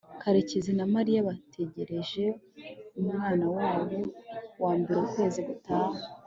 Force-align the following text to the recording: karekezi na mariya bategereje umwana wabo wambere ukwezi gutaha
karekezi 0.21 0.71
na 0.77 0.85
mariya 0.93 1.25
bategereje 1.29 2.25
umwana 2.99 3.45
wabo 3.57 3.99
wambere 4.65 4.97
ukwezi 5.03 5.41
gutaha 5.47 5.97